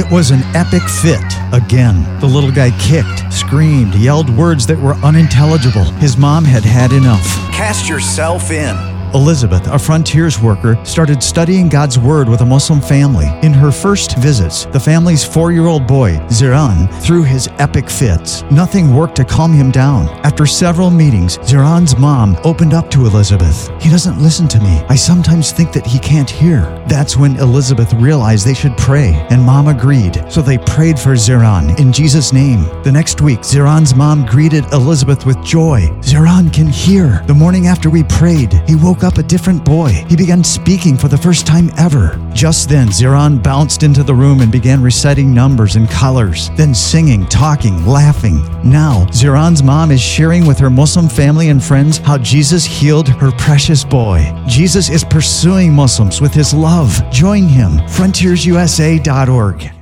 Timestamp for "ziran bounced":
42.88-43.82